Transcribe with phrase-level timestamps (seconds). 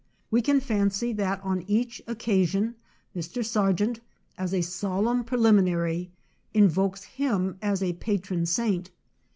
[0.31, 2.73] We can fancy that on each occasion
[3.15, 3.45] Mr.
[3.45, 3.99] Sargent,
[4.35, 6.09] as a solemn preliminary,
[6.55, 8.89] invokes Iwm as a patron saint.